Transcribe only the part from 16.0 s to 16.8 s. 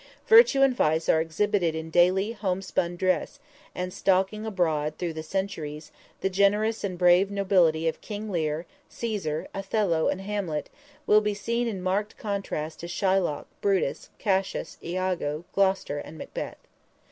Macbeth.